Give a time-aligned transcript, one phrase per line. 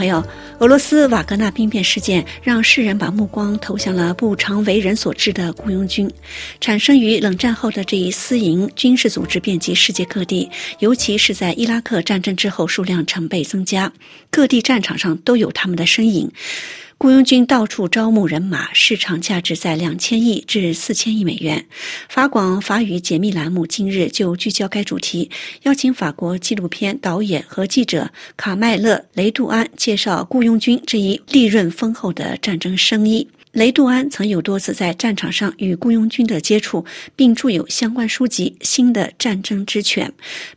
[0.00, 0.24] 朋友，
[0.60, 6.10] 俄罗斯瓦格纳兵变事件让世人把目光投向了不常为人所知的雇佣军。
[6.58, 13.92] 产生于冷战后的这一私营军事组织遍及世界各地，尤其是在伊拉克战争之后，数量成倍增加，
[14.30, 16.32] 各地战场上都有他们的身影。
[17.02, 21.64] 雇佣军到处招募人马，市场价值在两千亿至四千亿美元。
[22.10, 25.30] 法广法语解密栏目今日就聚焦该主题，
[25.62, 33.26] 邀请法国纪录片导演和记者卡麦勒·雷杜安介绍雇佣军这一利润丰厚的战争生意。
[33.52, 36.84] 雷杜安曾有多次在战场上与雇佣军的接触，
[37.16, 40.06] 并著有相关书籍《新的战争之权》。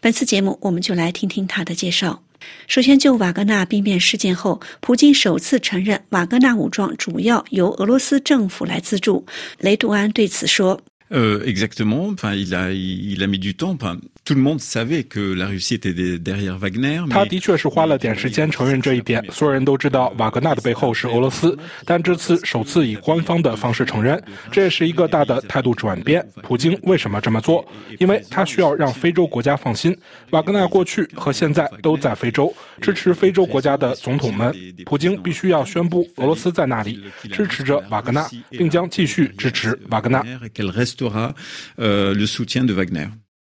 [0.01, 2.21] 本次节目，我们就来听听他的介绍。
[2.67, 9.25] 首先，就瓦格纳兵变事件后，普京首次承认瓦格纳武装主要由俄罗斯政府来资助。
[9.59, 16.57] 雷杜安对此说：“呃，exactement，enfin il a il a mis du temps，tout le monde savait que la Russie était derrière
[16.57, 17.07] Wagner。
[17.09, 24.19] 他的确是花了点时间承认这一点，所有人都知道瓦格纳的背后是俄罗斯，但这次首次以官方的方式承认，
[24.51, 26.25] 这也是一个大的态度转变。
[26.41, 27.63] 普京为什么这么做？
[27.99, 29.95] 因为他需要让非洲国家放心，
[30.31, 34.51] 瓦格纳过去和现在都在非洲支持非洲国家的总统们。
[34.85, 36.99] 普京必须要宣布俄罗斯在那里
[37.31, 40.25] 支持着瓦格纳，并将继续支持瓦格纳。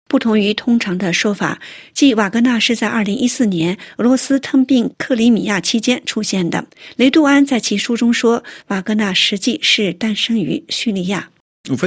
[0.07, 1.61] 不同于通常的说法，
[1.93, 6.67] 即瓦格纳是在2014年俄罗斯吞并克里米亚期间出现的。
[6.97, 11.29] 雷杜安在其书中说，瓦格纳实际是诞生于叙利亚。
[11.63, 11.77] 事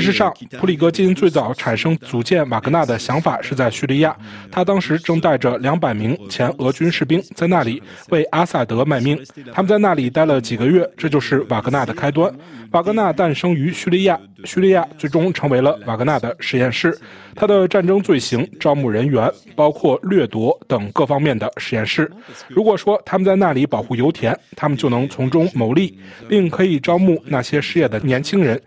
[0.00, 4.16] 实上，普里戈金最早产生组建瓦格纳的想法是在叙利亚，
[4.50, 9.22] 他当时正带着两百名前俄军士兵在那里为阿萨德卖命。
[9.52, 12.34] 他们在那里待了几个月，这就是瓦格纳的开端。
[12.70, 16.98] 瓦格纳诞生于叙利亚，叙利亚最终成为了瓦格纳的实验室。
[17.34, 22.10] 他的战争罪行招募人员，包括掠夺等各方面的实验室。
[22.48, 25.98] 如果说他们在那里保护油田，他们就能从中牟利，
[26.28, 28.60] 并可以招募那些失业的年轻人。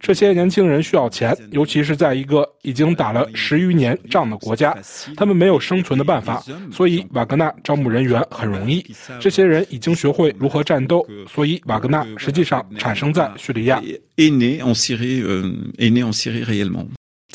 [0.00, 4.74] 这些年轻人需要钱，尤其是在一个已经打了十余年仗的国家，
[5.16, 6.42] 他们没有生存的办法。
[6.72, 8.84] 所以瓦格纳招募人员很容易。
[9.20, 13.82] 这些人已经学会如何战斗，所以瓦格纳实际上产生在叙利亚。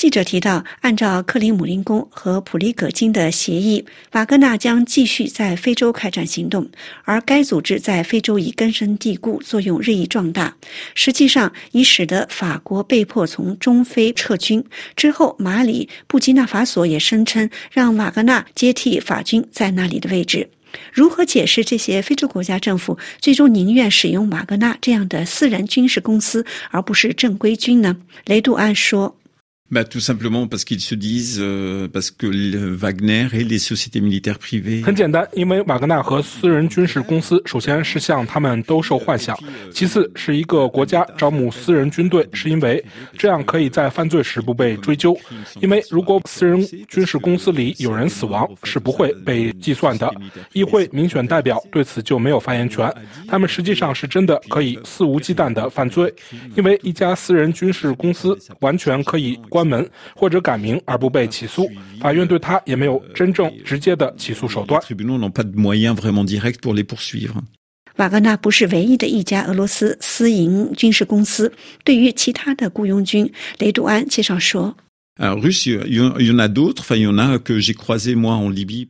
[0.03, 6.69] 记者提到，按照克里姆林宫和普里戈金的协议，瓦格纳将继续在非洲开展行动，
[7.05, 10.53] 而该组织在非洲已根深蒂固，作用日益壮大，
[10.93, 14.61] 实际上已使得法国被迫从中非撤军。
[14.97, 20.49] 之后，马里、布基纳法索也声称让瓦格纳接替法军在那里的位置。
[20.91, 27.95] 如何解释这些非洲国家政府最终宁愿使用瓦格纳这样的私人军事公司，而不是正规军呢？
[28.25, 29.15] 雷杜安说。
[34.83, 39.37] 很简单，因为瓦格纳和私人军事公司，首先是向他们兜售幻想，
[39.73, 42.83] 其次是一个国家招募私人军队，是因为
[43.17, 45.17] 这样可以在犯罪时不被追究。
[45.61, 50.13] 因为如果私人军事公司里有人死亡，是不会被计算的。
[50.53, 52.93] 议会民选代表对此就没有发言权。
[53.27, 56.13] 他们实际上是真的可以肆无忌惮的犯罪，
[56.55, 61.69] 因为一家私人军事公司完全可以关门或者改名而不被起诉，
[61.99, 64.81] 法院对他也没有真正直接的起诉手段。
[67.97, 71.53] 瓦格纳不是唯一的一家俄罗斯私营军事公司。
[71.83, 74.75] 对于其他的雇佣军，雷杜安介绍说。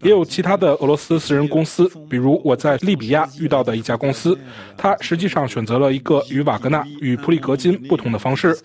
[0.04, 4.40] 也有其他的俄罗斯私人公司，比如我在利比亚遇到的一家公司，
[4.78, 8.58] 他实际上选择了一个与瓦格纳与普里格金不同的方式。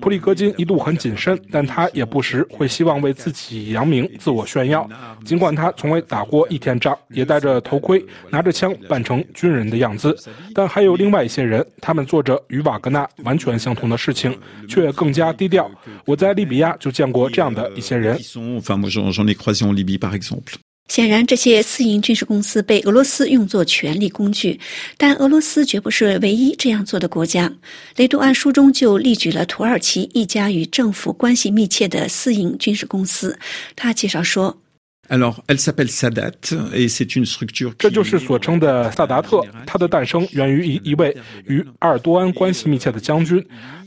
[0.00, 4.88] 普里戈金一度很谨慎，但他也不时会希望为自己扬名、自我炫耀。
[5.24, 10.16] 尽管他从未打过一天仗，也戴着头盔、拿着枪扮成军人的样子，
[10.54, 14.38] 但还有另外一些人，他们做着与瓦格纳完全相同的事情，
[14.68, 15.70] 却更加低调。
[16.04, 18.16] 我在利比亚就见过这样的一些人。
[20.88, 24.58] 显然，这些私营军事公司被俄罗斯用作权力工具，
[24.96, 27.52] 但俄罗斯绝不是唯一这样做的国家。
[27.96, 33.36] 雷杜安书中就例举了土耳其一家与政府关系密切的私营军事公司。
[33.74, 34.56] 他介绍说
[35.08, 36.32] ：“Alors, elle s'appelle Sadat,
[36.72, 37.72] et c'est une structure……
[37.76, 41.16] 这就是所称的萨达特，他的诞生源于一一位
[41.46, 43.44] 与阿尔多安关系密切的将军。”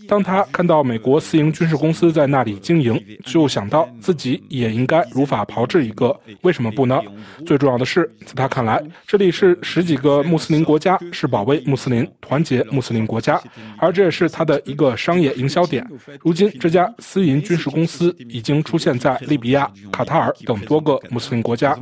[0.10, 7.00] 当他看到美国私营军事公司在那里经营，就想到自己也应该如法炮制一个，为什么不呢？
[7.46, 13.40] 最重要的是，在他看来，这里是十几个穆斯林国家，是保卫穆斯林、团结穆斯林国家，
[13.78, 15.88] 而这也是他的一个商业营销点。
[16.22, 21.78] 如今，这家私营军事公司已经出现在利比亚、卡塔尔等多个穆斯林国家。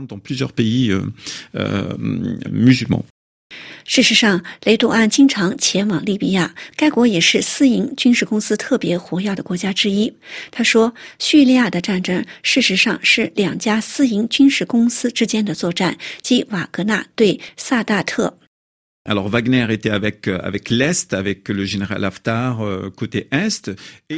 [3.85, 10.13] 事实上，雷杜安经常前往利比亚，该国也是私营军事公司特别活跃的国家之一。
[10.51, 18.38] 他说，叙利亚的战争事实上是两家私营军事公司之间的作战，即瓦格纳对萨达特。
[19.07, 19.30] 然后。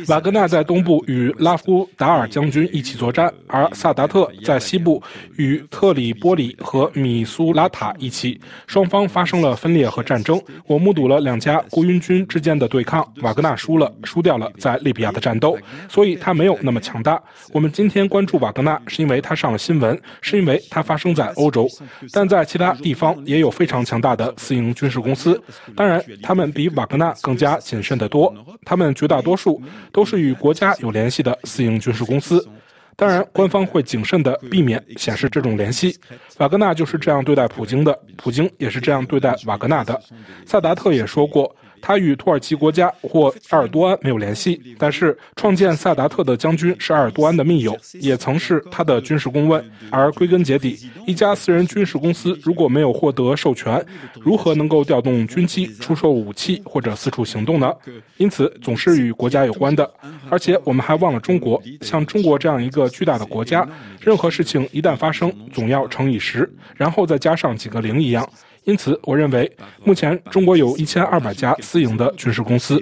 [0.08, 5.02] 瓦格纳在东部与拉夫达尔将军一起作战，而萨达特在西部
[5.38, 10.42] 与特里波里和米苏拉塔一起，双方发生了分裂和战争。
[10.66, 15.58] 我目睹了两家雇佣军之间的对抗，瓦格纳输了，输掉了在利比亚的战斗，
[15.88, 17.22] 所以他没有那么强大。
[17.52, 21.68] 我们今天关注瓦格纳，是因为他上了新闻，是因为他发生在欧洲，
[22.12, 24.74] 但在其他地方也有非常强大的私营。
[24.80, 25.42] 军事公司，
[25.76, 28.34] 当然，他们比瓦格纳更加谨慎得多。
[28.64, 29.62] 他们绝大多数
[29.92, 32.48] 都是与国家有联系的私营军事公司。
[32.96, 35.98] 当然，官方会谨慎地避免显示这种联系。
[36.38, 40.02] 瓦格纳就是这样对待普京的，普京也是这样对待瓦格纳的。
[40.46, 41.54] 萨达特也说过。
[41.82, 49.64] 他与土耳其国家或埃尔多安没有联系，但是创建萨达特的将军是埃尔多安的密友，也曾是他的军事顾问。
[49.90, 53.84] 而归根结底，一家私人军事公司如果没有获得授权，
[54.20, 57.74] 如何能够调动军机、出售武器或者四处行动呢？
[58.18, 59.90] 因此，总是与国家有关的。
[60.30, 63.68] 而且我们还忘了中国，像中国这样一个巨大的国家，
[64.00, 68.28] 任何事情一旦发生，总要乘以十，然后再加上几个零一样。
[68.70, 69.52] 因此，我认为
[69.84, 72.80] 目前中国有一千二百家私营的军事公司。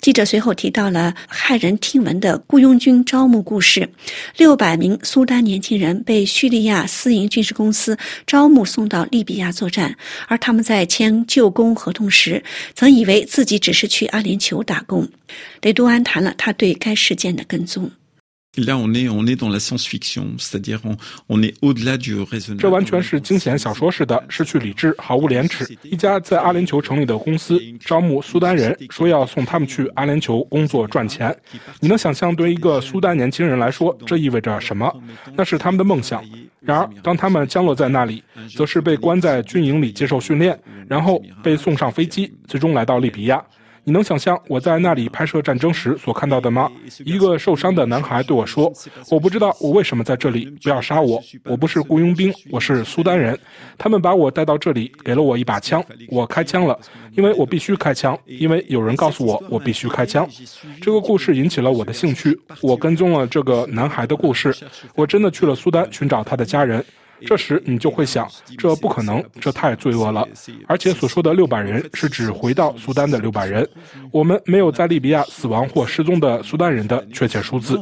[0.00, 3.88] 记者随后提到了骇人听闻的雇佣军招募故事：
[4.36, 7.96] 六百名苏丹年轻人被叙利亚私营军事公司
[8.26, 9.96] 招募送到利比亚作战，
[10.26, 12.42] 而他们在签就工合同时，
[12.74, 15.06] 曾以为自己只是去阿联酋打工。
[15.62, 17.88] 雷多安谈了他对该事件的跟踪。
[22.56, 25.66] 这完全是惊险小说式的，失去理智，毫无廉耻。
[25.82, 31.36] 一家在阿联酋成立的公司招募苏丹人，说要送他们去阿联酋工作赚钱。
[31.80, 35.02] 你能想象对一个苏丹年轻人来说，这意味着什么？
[35.34, 36.24] 那是他们的梦想。
[36.60, 38.22] 然而，当他们降落在那里，
[38.54, 40.58] 则是被关在军营里接受训练，
[40.88, 43.42] 然后被送上飞机，最终来到利比亚。
[43.88, 46.70] 你能想象我在那里拍摄战争时所看到的吗？
[47.06, 48.70] 一个受伤的男孩对我说
[49.10, 53.38] ：“我不知道我为什么在这里，不要杀我，我不是雇佣兵，我是苏丹人。
[53.78, 56.78] 他们把我带到这里，给了我一把枪，我开枪了，
[57.12, 60.28] 因为我必须开枪，因为有人告诉我我必须开枪。”
[60.82, 64.54] 这个故事引起了我的兴趣，我跟踪了这个男孩的故事，
[64.96, 66.84] 我真的去了苏丹寻找他的家人。
[67.26, 70.26] 这时你就会想，这不可能，这太罪恶了。
[70.66, 73.68] 而且所说的六百人是指回到苏丹的六百人，
[74.10, 77.78] 我们没有在利比亚死亡或失踪的苏丹人的确切数字。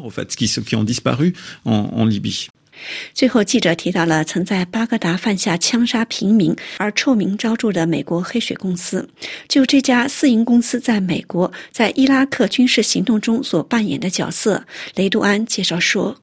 [3.15, 9.09] 最后，记者提到了曾在巴格达犯下枪杀平民而臭名昭著的美国黑水公司。
[9.49, 14.63] 就这家私营公司在美国在伊拉克军事行动中所扮演的角色，
[14.95, 16.15] 雷杜安介绍说。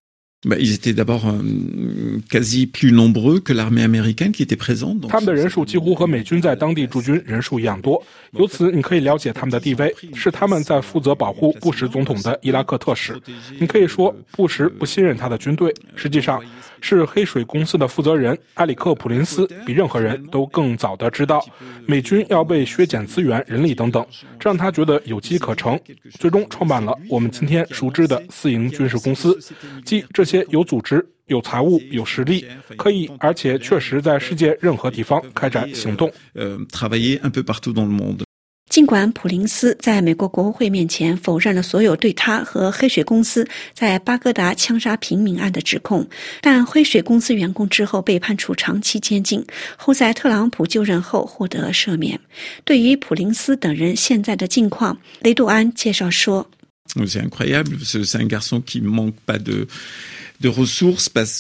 [5.08, 13.20] 他们的人数几乎和美军在当地驻军人数一样多，由此你可以了解他们的地位，是他们在负责保护布什总统的伊拉克特使。
[13.60, 16.42] 你可以说布什不信任他的军队，实际上。
[16.86, 21.42] 是黑水公司的负责人埃里克·普林斯比任何人都更早的知道，
[21.86, 24.06] 美军要被削减资源、人力等等，
[24.38, 25.80] 这让他觉得有机可乘，
[26.20, 29.40] 最终创办了我们今天熟知的私营军事公司，
[29.86, 32.46] 即这些有组织、有财务、有实力，
[32.78, 36.12] 可以而且确实在世界任何地方开展行动。
[38.70, 46.08] 尽管普林斯在美国国会面前否认了所有对他和黑水公司在巴格达枪杀平民案的指控，
[46.42, 49.46] 但黑水公司员工之后被判处长期监禁，
[49.78, 52.20] 后在特朗普就任后获得赦免。
[52.66, 56.50] 对于普林斯等人现在的境况，雷杜安介绍说。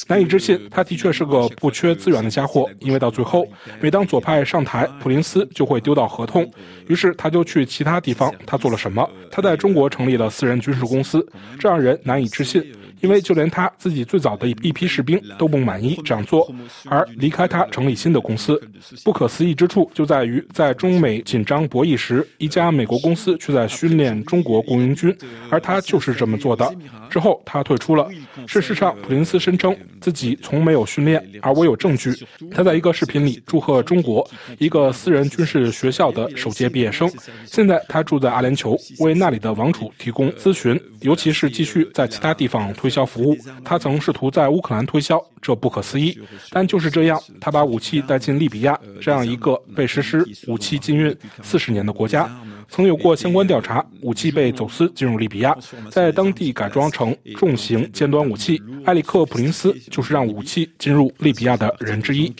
[0.07, 2.69] 难以置信，他的确是个不缺资源的家伙。
[2.79, 3.45] 因为到最后，
[3.81, 6.49] 每当左派上台，普林斯就会丢掉合同，
[6.87, 8.33] 于是他就去其他地方。
[8.45, 9.07] 他做了什么？
[9.29, 11.25] 他在中国成立了私人军事公司，
[11.59, 12.63] 这让人难以置信。
[13.03, 16.49] 因为就连他自己最早的一批士兵都不满意这样做，
[16.85, 18.59] 而离开他成立新的公司。
[19.03, 25.15] 不可思议之处就在于，在中美紧张博弈时，一家美国公司却在训练中国雇佣军，
[25.49, 26.73] 而他就是这么做的。
[27.13, 28.09] 之后他退出了。
[28.47, 32.11] 事实上，普林斯声称自己从没有训练，而我有证据。
[32.49, 34.27] 他在一个视频里祝贺中国
[34.57, 37.07] 一个私人军事学校的首届毕业生。
[37.45, 43.37] 现在他住在阿联酋，为那里的王储提供咨询，尤其是继续在其他地方推销服务。
[43.63, 46.17] 他曾试图在乌克兰推销，这不可思议。
[46.49, 52.27] 但就是这样，他把武器带进利比亚，这样一个被实施武器禁运四十年的国家。
[52.69, 55.55] 曾有过相关调查，武器被走私进入利比亚，
[55.91, 58.61] 在当地改装成重型尖端武器。
[58.85, 62.33] 埃里克·普林斯就是让武器进入利比亚的人之一。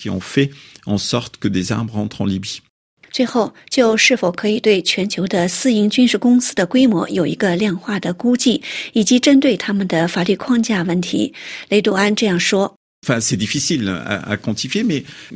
[3.11, 8.61] 最后，就是否可以对全球的私营军事公司的规模有一个量化的估计，
[8.93, 11.33] 以及针对他们的法律框架问题，
[11.69, 12.75] 雷杜安这样说。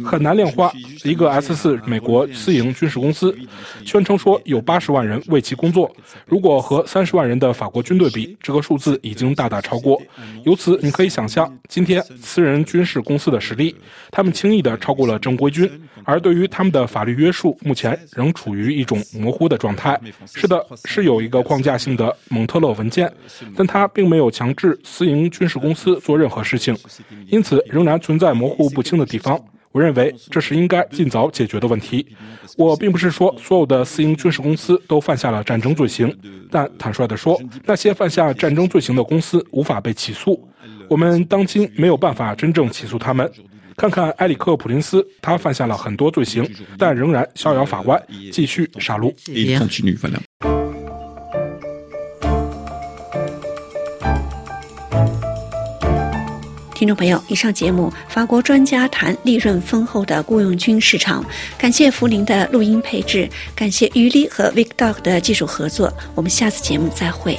[0.04, 0.72] 很难量化。
[1.04, 3.38] 一个 S 四美国私营军事公司
[3.86, 5.94] 宣称说有八十万人为其工作，
[6.26, 10.02] 如果和三十万人的法国军队比，这个数字已经大大超过。
[10.46, 13.76] 由此你可以想象，今天私人军事公司的实力，
[14.12, 15.70] 他们轻易的超过了正规军。
[16.04, 20.00] 而对于他们的法律约束，目前仍处于一种模糊的状态。
[20.34, 23.12] 是的，是有一个框架性的蒙特勒文件，
[23.56, 26.78] 但它并没有强制私营军事公司做任何事情，
[27.28, 29.40] 因此仍然存在模糊不清的地方。
[29.72, 32.06] 我认为这是应该尽早解决的问题。
[32.58, 36.12] 我并不是说所有的私营军事公司都犯下了战争罪行，
[36.50, 40.48] 但坦率地说，那些犯下战争罪行的公司无法被起诉。
[40.90, 43.30] 我们当今没有办法真正起诉他们。
[43.76, 46.44] 看看埃里克·普林斯，他犯下了很多罪行，
[46.80, 49.14] 但仍然逍遥法外，继续杀戮。
[56.78, 61.26] 听众朋友，以上节目，法国专家谈利润丰厚的雇佣军市场。
[61.58, 65.92] 感谢福林的录音配置，感谢于丽和 Vic Dog 的技术合作。
[66.14, 67.36] 我们下次节目再会。